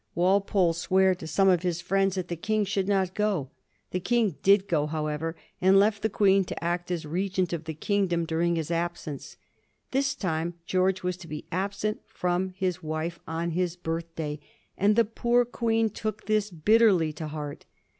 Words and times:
Walpole 0.15 0.73
swore 0.73 1.13
to 1.13 1.27
some 1.27 1.47
of 1.47 1.61
his 1.61 1.79
friends 1.79 2.15
that 2.15 2.27
the 2.27 2.35
King 2.35 2.65
should 2.65 2.87
not 2.87 3.13
go. 3.13 3.51
The 3.91 3.99
King 3.99 4.35
did 4.41 4.67
go, 4.67 4.87
however, 4.87 5.35
and 5.61 5.77
left 5.77 6.01
the 6.01 6.09
Queen 6.09 6.43
to 6.45 6.63
act 6.63 6.89
as 6.89 7.05
regent 7.05 7.53
of 7.53 7.65
the 7.65 7.75
kingdom 7.75 8.25
during 8.25 8.55
his 8.55 8.71
absence. 8.71 9.37
This 9.91 10.15
time 10.15 10.55
George 10.65 11.03
was 11.03 11.17
to 11.17 11.27
be 11.27 11.45
absent 11.51 11.99
from 12.07 12.49
his 12.57 12.81
wife 12.81 13.19
on 13.27 13.51
his 13.51 13.75
birthday, 13.75 14.39
and 14.75 14.95
the 14.95 15.05
poor 15.05 15.45
Queen 15.45 15.87
took 15.91 16.25
this 16.25 16.49
bitter 16.49 16.91
ly 16.91 17.11
to 17.11 17.27
heart. 17.27 17.65